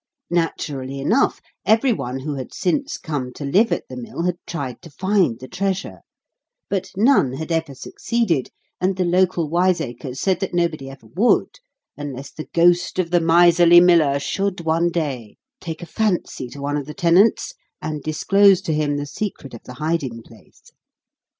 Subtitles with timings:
[0.31, 4.81] Naturally enough, every one who had since come to live at the mill had tried
[4.81, 5.99] to find the treasure;
[6.71, 11.59] but none had ever succeeded, and the local wiseacres said that nobody ever would,
[11.95, 16.77] unless the ghost of the miserly miller should, one day, take a fancy to one
[16.77, 20.71] of the tenants, and disclose to him the secret of the hiding place.